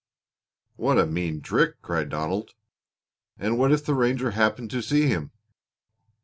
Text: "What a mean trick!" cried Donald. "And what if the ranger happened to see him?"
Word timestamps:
"What 0.77 0.97
a 0.97 1.05
mean 1.05 1.41
trick!" 1.41 1.79
cried 1.83 2.09
Donald. 2.09 2.55
"And 3.37 3.59
what 3.59 3.71
if 3.71 3.85
the 3.85 3.93
ranger 3.93 4.31
happened 4.31 4.71
to 4.71 4.81
see 4.81 5.05
him?" 5.05 5.29